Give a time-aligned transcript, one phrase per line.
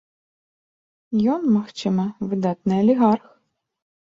[1.35, 3.25] Ён, магчыма, выдатны алігарх.